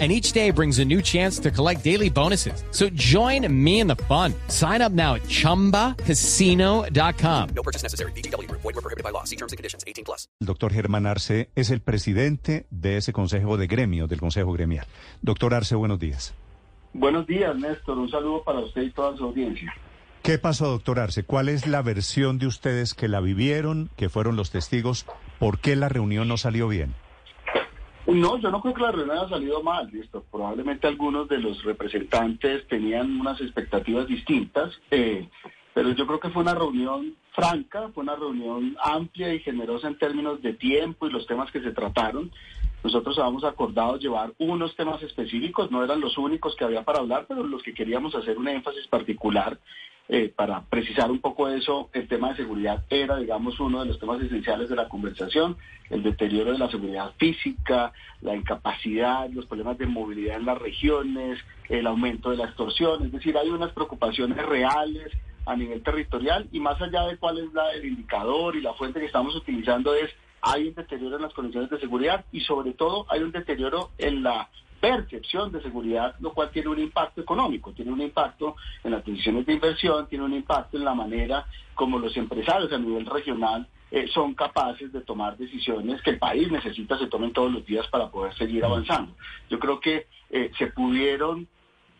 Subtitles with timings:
[0.00, 2.64] and each day brings a new chance to collect daily bonuses.
[2.72, 4.34] So join me in the fun.
[4.48, 7.48] Sign up now at ChumbaCasino.com.
[7.54, 8.10] No purchase necessary.
[8.16, 8.50] BGW.
[8.50, 9.22] Void were prohibited by law.
[9.22, 9.84] See terms and conditions.
[9.86, 10.26] 18 plus.
[10.40, 14.86] El doctor Germán Arce es el presidente de ese consejo de gremio, del consejo gremial.
[15.22, 16.34] Doctor Arce, buenos días.
[16.92, 17.98] Buenos días, Néstor.
[17.98, 19.72] Un saludo para usted y toda su audiencia.
[20.22, 21.24] ¿Qué pasó, doctor Arce?
[21.24, 25.04] ¿Cuál es la versión de ustedes que la vivieron, que fueron los testigos?
[25.38, 26.94] ¿Por qué la reunión no salió bien?
[28.14, 30.24] No, yo no creo que la reunión haya salido mal, listo.
[30.30, 35.28] Probablemente algunos de los representantes tenían unas expectativas distintas, eh,
[35.74, 39.98] pero yo creo que fue una reunión franca, fue una reunión amplia y generosa en
[39.98, 42.30] términos de tiempo y los temas que se trataron.
[42.84, 47.26] Nosotros habíamos acordado llevar unos temas específicos, no eran los únicos que había para hablar,
[47.26, 49.58] pero los que queríamos hacer un énfasis particular
[50.08, 53.98] eh, para precisar un poco eso, el tema de seguridad era, digamos, uno de los
[53.98, 55.56] temas esenciales de la conversación,
[55.88, 61.38] el deterioro de la seguridad física, la incapacidad, los problemas de movilidad en las regiones,
[61.70, 65.10] el aumento de la extorsión, es decir, hay unas preocupaciones reales
[65.46, 69.00] a nivel territorial y más allá de cuál es la, el indicador y la fuente
[69.00, 70.10] que estamos utilizando es
[70.42, 74.22] hay un deterioro en las condiciones de seguridad y sobre todo hay un deterioro en
[74.22, 79.04] la percepción de seguridad, lo cual tiene un impacto económico, tiene un impacto en las
[79.04, 83.66] decisiones de inversión, tiene un impacto en la manera como los empresarios a nivel regional
[83.90, 87.86] eh, son capaces de tomar decisiones que el país necesita se tomen todos los días
[87.88, 89.14] para poder seguir avanzando.
[89.48, 91.46] Yo creo que eh, se pudieron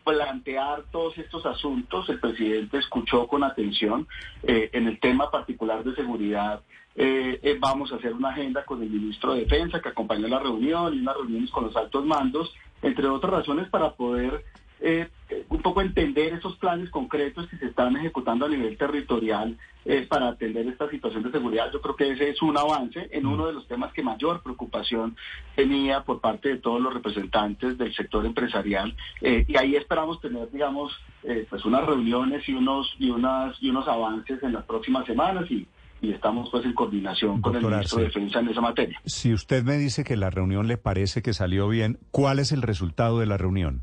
[0.05, 4.07] plantear todos estos asuntos, el presidente escuchó con atención
[4.43, 6.61] eh, en el tema particular de seguridad.
[6.95, 10.39] Eh, eh, vamos a hacer una agenda con el ministro de Defensa que acompañó la
[10.39, 12.53] reunión y unas reuniones con los altos mandos,
[12.85, 14.43] entre otras razones para poder
[14.79, 15.09] eh,
[15.49, 20.27] un poco entender esos planes concretos que se están ejecutando a nivel territorial eh, para
[20.29, 21.71] atender esta situación de seguridad.
[21.71, 25.15] Yo creo que ese es un avance en uno de los temas que mayor preocupación
[25.55, 30.51] tenía por parte de todos los representantes del sector empresarial eh, y ahí esperamos tener,
[30.51, 30.91] digamos,
[31.23, 35.49] eh, pues unas reuniones y unos y unas y unos avances en las próximas semanas
[35.49, 35.67] y
[36.01, 38.05] y estamos pues en coordinación con el ministro de.
[38.05, 38.99] Defensa en esa materia.
[39.05, 42.61] Si usted me dice que la reunión le parece que salió bien, ¿cuál es el
[42.61, 43.81] resultado de la reunión?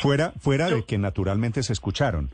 [0.00, 2.30] Fuera, fuera de que naturalmente se escucharon.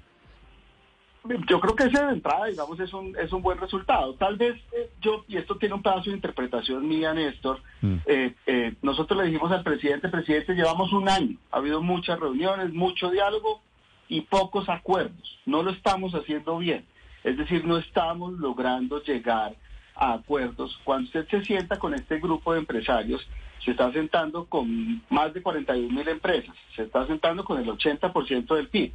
[1.48, 4.14] Yo creo que ese de entrada, digamos, es un, es un buen resultado.
[4.14, 7.94] Tal vez eh, yo, y esto tiene un pedazo de interpretación mía, Néstor, Mm.
[8.06, 12.72] eh, eh, nosotros le dijimos al presidente, presidente, llevamos un año, ha habido muchas reuniones,
[12.72, 13.60] mucho diálogo
[14.09, 15.38] y pocos acuerdos.
[15.47, 16.84] No lo estamos haciendo bien.
[17.25, 19.55] Es decir, no estamos logrando llegar
[19.94, 20.78] a acuerdos.
[20.84, 23.27] Cuando usted se sienta con este grupo de empresarios,
[23.65, 28.55] se está sentando con más de 41 mil empresas, se está sentando con el 80%
[28.55, 28.93] del PIB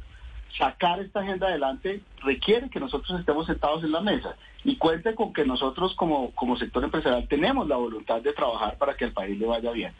[0.56, 5.32] sacar esta agenda adelante requiere que nosotros estemos sentados en la mesa y cuente con
[5.32, 9.38] que nosotros como, como sector empresarial tenemos la voluntad de trabajar para que al país
[9.38, 9.92] le vaya bien.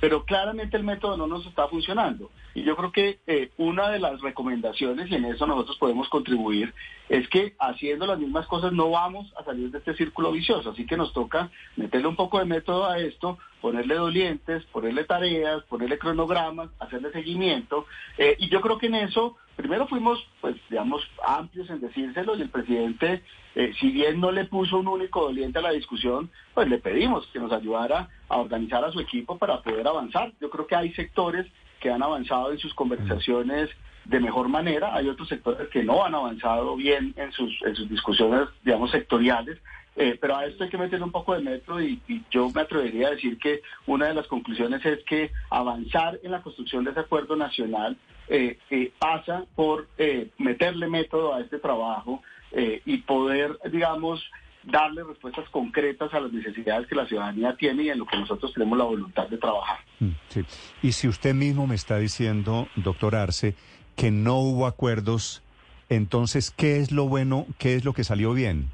[0.00, 2.30] Pero claramente el método no nos está funcionando.
[2.54, 6.72] Y yo creo que eh, una de las recomendaciones, y en eso nosotros podemos contribuir,
[7.08, 10.70] es que haciendo las mismas cosas no vamos a salir de este círculo vicioso.
[10.70, 15.62] Así que nos toca meterle un poco de método a esto, ponerle dolientes, ponerle tareas,
[15.64, 17.86] ponerle cronogramas, hacerle seguimiento.
[18.18, 22.42] Eh, y yo creo que en eso, primero fuimos, pues, digamos, amplios en decírselo y
[22.42, 23.22] el presidente,
[23.54, 27.26] eh, si bien no le puso un único doliente a la discusión, pues le pedimos
[27.32, 30.32] que nos ayudara a organizar a su equipo para poder avanzar.
[30.40, 31.46] Yo creo que hay sectores
[31.80, 33.70] que han avanzado en sus conversaciones
[34.04, 37.90] de mejor manera, hay otros sectores que no han avanzado bien en sus, en sus
[37.90, 39.58] discusiones, digamos, sectoriales,
[39.96, 42.60] eh, pero a esto hay que meterle un poco de metro y, y yo me
[42.60, 46.90] atrevería a decir que una de las conclusiones es que avanzar en la construcción de
[46.90, 47.96] ese acuerdo nacional
[48.28, 54.22] eh, eh, pasa por eh, meterle método a este trabajo eh, y poder, digamos,
[54.64, 58.52] darle respuestas concretas a las necesidades que la ciudadanía tiene y en lo que nosotros
[58.52, 59.78] tenemos la voluntad de trabajar.
[60.00, 60.44] Mm, sí.
[60.82, 63.54] Y si usted mismo me está diciendo, doctor Arce,
[63.94, 65.42] que no hubo acuerdos,
[65.88, 68.70] entonces, ¿qué es lo bueno, qué es lo que salió bien?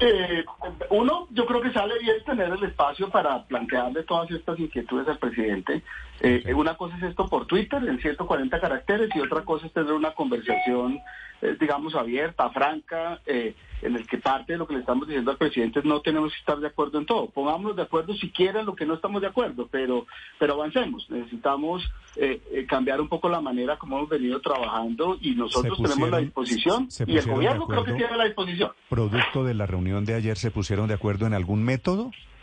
[0.00, 0.44] Eh,
[0.90, 5.18] uno, yo creo que sale bien tener el espacio para plantearle todas estas inquietudes al
[5.18, 5.82] presidente.
[6.20, 9.92] Eh, Una cosa es esto por Twitter, en 140 caracteres, y otra cosa es tener
[9.92, 11.00] una conversación,
[11.42, 15.30] eh, digamos, abierta, franca, eh, en el que parte de lo que le estamos diciendo
[15.30, 17.28] al presidente es no tenemos que estar de acuerdo en todo.
[17.28, 20.06] Pongámonos de acuerdo siquiera en lo que no estamos de acuerdo, pero,
[20.38, 21.08] pero avancemos.
[21.10, 26.10] Necesitamos eh, eh, cambiar un poco la manera como hemos venido trabajando y nosotros tenemos
[26.10, 28.72] la disposición se y el gobierno creo que tiene la disposición.
[28.88, 32.10] Producto de la reunión de ayer se pusieron de acuerdo en algún método?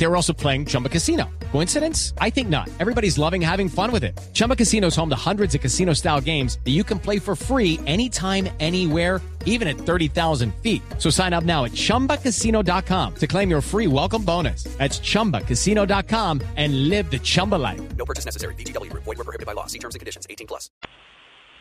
[0.00, 1.28] They were also playing Chumba Casino.
[1.52, 2.14] Coincidence?
[2.22, 2.70] I think not.
[2.80, 4.18] Everybody's loving having fun with it.
[4.32, 7.36] Chumba Casino is home to hundreds of casino style games that you can play for
[7.36, 10.82] free anytime, anywhere, even at 30,000 feet.
[10.96, 14.64] So sign up now at chumbacasino.com to claim your free welcome bonus.
[14.78, 17.82] That's chumbacasino.com and live the Chumba life.
[17.98, 18.54] No purchase necessary.
[18.54, 19.02] VGW Group.
[19.02, 19.66] Void were prohibited by law.
[19.66, 20.26] See terms and conditions.
[20.30, 20.70] 18 plus.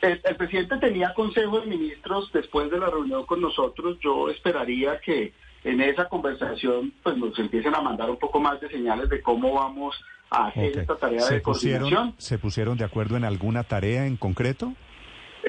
[0.01, 3.97] El, el presidente tenía consejo de ministros después de la reunión con nosotros.
[4.01, 5.33] Yo esperaría que
[5.63, 9.53] en esa conversación pues nos empiecen a mandar un poco más de señales de cómo
[9.53, 9.95] vamos
[10.29, 11.83] a hacer esta tarea ¿Se de coordinación.
[11.83, 14.73] pusieron, ¿Se pusieron de acuerdo en alguna tarea en concreto?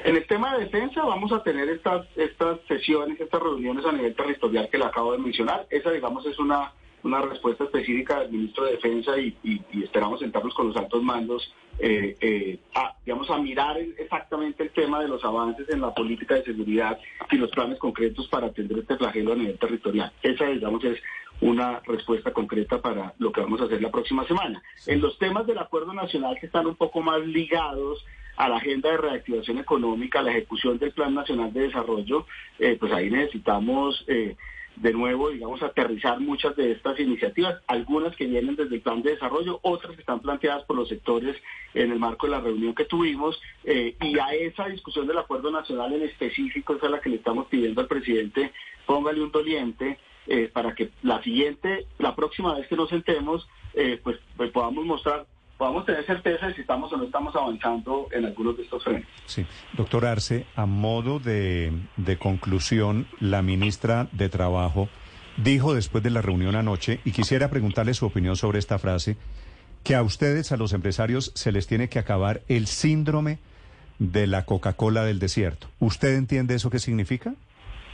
[0.03, 4.15] En el tema de defensa vamos a tener estas estas sesiones, estas reuniones a nivel
[4.15, 5.67] territorial que le acabo de mencionar.
[5.69, 6.71] Esa, digamos, es una,
[7.03, 11.01] una respuesta específica del ministro de Defensa y, y- y esperamos sentarnos con los altos
[11.03, 15.93] mandos eh, eh, a, digamos, a mirar exactamente el tema de los avances en la
[15.93, 16.99] política de seguridad
[17.31, 20.11] y los planes concretos para atender este flagelo a nivel territorial.
[20.21, 20.99] Esa, digamos, es
[21.39, 24.61] una respuesta concreta para lo que vamos a hacer la próxima semana.
[24.85, 28.05] En los temas del acuerdo nacional que están un poco más ligados
[28.37, 32.27] a la agenda de reactivación económica, a la ejecución del Plan Nacional de Desarrollo,
[32.59, 34.35] eh, pues ahí necesitamos eh,
[34.75, 39.11] de nuevo, digamos, aterrizar muchas de estas iniciativas, algunas que vienen desde el Plan de
[39.11, 41.35] Desarrollo, otras que están planteadas por los sectores
[41.73, 45.51] en el marco de la reunión que tuvimos, eh, y a esa discusión del Acuerdo
[45.51, 48.51] Nacional en específico, es la que le estamos pidiendo al presidente,
[48.85, 53.99] póngale un doliente eh, para que la siguiente, la próxima vez que nos sentemos, eh,
[54.03, 55.25] pues, pues podamos mostrar
[55.61, 59.07] podamos tener certeza de si estamos o no estamos avanzando en algunos de estos frentes.
[59.27, 59.45] Sí.
[59.77, 64.89] Doctor Arce, a modo de, de conclusión, la ministra de Trabajo
[65.37, 69.17] dijo después de la reunión anoche, y quisiera preguntarle su opinión sobre esta frase,
[69.83, 73.37] que a ustedes, a los empresarios, se les tiene que acabar el síndrome
[73.99, 75.67] de la Coca-Cola del desierto.
[75.77, 77.35] ¿Usted entiende eso qué significa?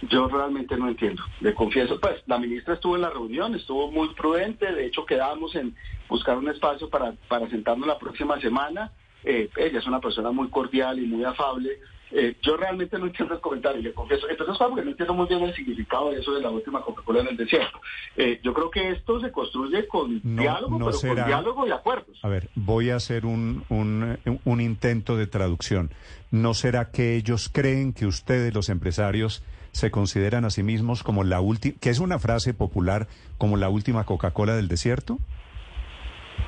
[0.03, 1.23] Yo realmente no entiendo.
[1.41, 5.55] Le confieso, pues la ministra estuvo en la reunión, estuvo muy prudente, de hecho quedamos
[5.55, 5.75] en
[6.07, 8.91] buscar un espacio para, para sentarnos la próxima semana.
[9.23, 11.79] Eh, ella es una persona muy cordial y muy afable.
[12.11, 14.29] Eh, yo realmente no entiendo el comentario, le confieso.
[14.29, 17.27] Entonces, porque no entiendo muy bien el significado de eso de la última Coca-Cola en
[17.29, 17.81] el desierto.
[18.15, 21.67] Eh, yo creo que esto se construye con No- diálogo, no pero será- con diálogo
[21.67, 22.17] y acuerdos.
[22.23, 25.89] A ver, voy a hacer un, un, un intento de traducción.
[26.31, 29.43] ¿No será que ellos creen que ustedes, los empresarios,
[29.77, 33.07] se consideran a sí mismos como la última, que es una frase popular,
[33.38, 35.19] como la última Coca-Cola del desierto?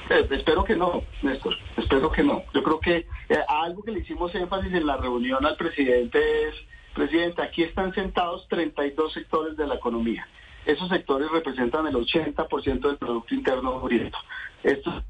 [0.10, 2.44] Eh, espero que no, Néstor, espero que no.
[2.56, 6.18] Yo creo que eh, algo que le hicimos énfasis en la reunión al presidente
[6.48, 6.56] es,
[6.96, 10.28] presidente, aquí están sentados 32 sectores de la economía.
[10.66, 14.18] Esos sectores representan el 80% del Producto Interno Bruto.
[14.64, 15.04] Esto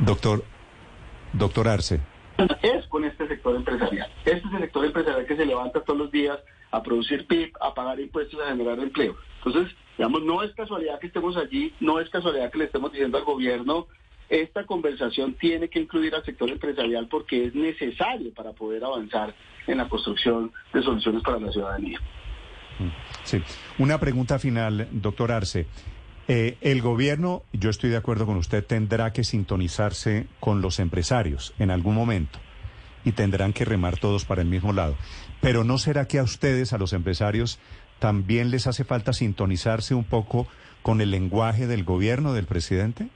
[0.00, 0.44] Doctor,
[1.32, 2.09] doctor Arce.
[2.62, 4.10] Es con este sector empresarial.
[4.24, 6.38] Este es el sector empresarial que se levanta todos los días
[6.70, 9.16] a producir PIB, a pagar impuestos, a generar empleo.
[9.44, 13.18] Entonces, digamos, no es casualidad que estemos allí, no es casualidad que le estemos diciendo
[13.18, 13.86] al gobierno,
[14.28, 19.34] esta conversación tiene que incluir al sector empresarial porque es necesario para poder avanzar
[19.66, 22.00] en la construcción de soluciones para la ciudadanía.
[23.24, 23.42] Sí.
[23.78, 25.66] Una pregunta final, doctor Arce.
[26.32, 31.52] Eh, el gobierno, yo estoy de acuerdo con usted, tendrá que sintonizarse con los empresarios
[31.58, 32.38] en algún momento
[33.04, 34.94] y tendrán que remar todos para el mismo lado.
[35.40, 37.58] Pero ¿no será que a ustedes, a los empresarios,
[37.98, 40.46] también les hace falta sintonizarse un poco
[40.82, 43.08] con el lenguaje del gobierno, del presidente?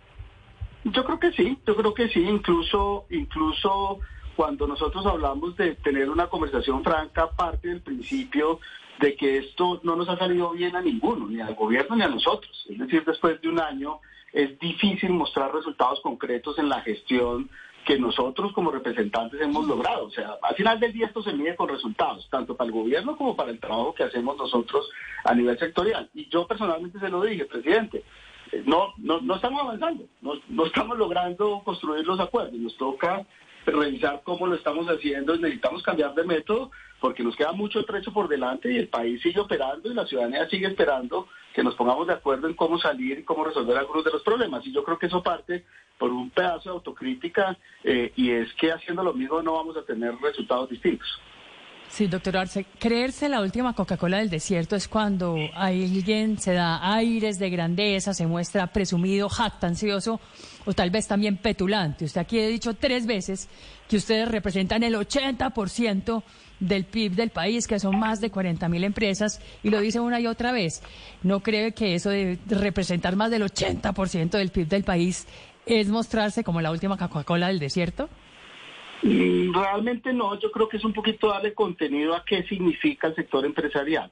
[0.82, 4.00] Yo creo que sí, yo creo que sí, incluso, incluso
[4.34, 8.58] cuando nosotros hablamos de tener una conversación franca, parte del principio
[9.00, 12.08] de que esto no nos ha salido bien a ninguno, ni al gobierno ni a
[12.08, 12.66] nosotros.
[12.68, 14.00] Es decir, después de un año
[14.32, 17.50] es difícil mostrar resultados concretos en la gestión
[17.84, 20.06] que nosotros como representantes hemos logrado.
[20.06, 23.16] O sea, al final del día esto se mide con resultados, tanto para el gobierno
[23.16, 24.88] como para el trabajo que hacemos nosotros
[25.24, 26.08] a nivel sectorial.
[26.14, 28.02] Y yo personalmente se lo dije, presidente,
[28.52, 33.26] eh, no, no, no estamos avanzando, no, no estamos logrando construir los acuerdos, nos toca
[33.72, 38.28] revisar cómo lo estamos haciendo, necesitamos cambiar de método porque nos queda mucho trecho por
[38.28, 42.14] delante y el país sigue operando y la ciudadanía sigue esperando que nos pongamos de
[42.14, 44.66] acuerdo en cómo salir y cómo resolver algunos de los problemas.
[44.66, 45.64] Y yo creo que eso parte
[45.98, 49.84] por un pedazo de autocrítica eh, y es que haciendo lo mismo no vamos a
[49.84, 51.08] tener resultados distintos.
[51.94, 57.38] Sí, doctor Arce, creerse la última Coca-Cola del desierto es cuando alguien se da aires
[57.38, 60.18] de grandeza, se muestra presumido, jactancioso
[60.64, 62.04] o tal vez también petulante.
[62.06, 63.48] Usted aquí ha dicho tres veces
[63.88, 66.24] que ustedes representan el 80%
[66.58, 70.18] del PIB del país, que son más de 40 mil empresas, y lo dice una
[70.18, 70.82] y otra vez.
[71.22, 75.28] ¿No cree que eso de representar más del 80% del PIB del país
[75.64, 78.08] es mostrarse como la última Coca-Cola del desierto?
[79.02, 83.14] Mm, realmente no, yo creo que es un poquito darle contenido a qué significa el
[83.14, 84.10] sector empresarial.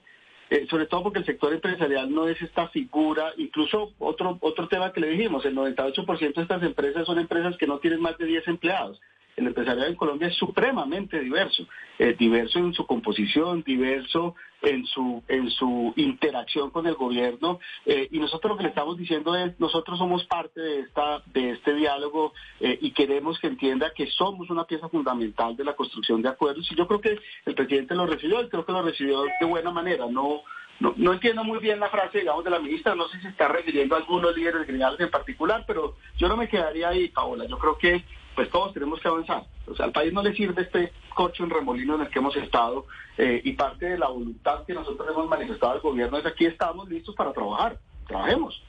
[0.50, 4.92] Eh, sobre todo porque el sector empresarial no es esta figura, incluso otro otro tema
[4.92, 8.26] que le dijimos, el 98% de estas empresas son empresas que no tienen más de
[8.26, 9.00] 10 empleados
[9.36, 11.66] el empresariado en Colombia es supremamente diverso,
[11.98, 18.08] eh, diverso en su composición, diverso en su en su interacción con el gobierno eh,
[18.10, 21.74] y nosotros lo que le estamos diciendo es nosotros somos parte de esta de este
[21.74, 26.28] diálogo eh, y queremos que entienda que somos una pieza fundamental de la construcción de
[26.28, 29.46] acuerdos y yo creo que el presidente lo recibió y creo que lo recibió de
[29.46, 30.42] buena manera no
[30.80, 33.46] no, no, entiendo muy bien la frase, digamos, de la ministra, no sé si está
[33.46, 37.44] refiriendo a algunos líderes gremiales en particular, pero yo no me quedaría ahí, Paola.
[37.46, 39.44] Yo creo que pues todos tenemos que avanzar.
[39.66, 42.36] O sea, al país no le sirve este coche en remolino en el que hemos
[42.36, 42.86] estado
[43.18, 46.88] eh, y parte de la voluntad que nosotros hemos manifestado al gobierno es aquí estamos
[46.88, 47.78] listos para trabajar.
[48.06, 48.62] Trabajemos.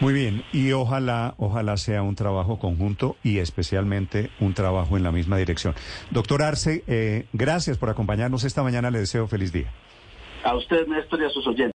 [0.00, 5.12] Muy bien, y ojalá, ojalá sea un trabajo conjunto y especialmente un trabajo en la
[5.12, 5.74] misma dirección.
[6.10, 8.90] Doctor Arce, eh, gracias por acompañarnos esta mañana.
[8.90, 9.70] Le deseo feliz día.
[10.42, 11.79] A usted, Néstor, y a sus oyentes.